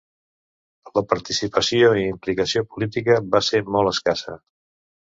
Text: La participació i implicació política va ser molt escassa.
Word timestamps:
La 0.99 1.03
participació 1.11 1.93
i 2.05 2.07
implicació 2.15 2.65
política 2.75 3.23
va 3.37 3.45
ser 3.53 3.65
molt 3.77 3.97
escassa. 3.97 4.39